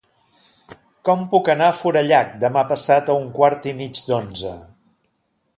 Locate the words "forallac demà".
1.81-2.65